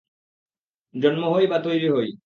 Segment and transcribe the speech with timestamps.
[0.95, 2.11] জন্মই হই বা তৈরি হই।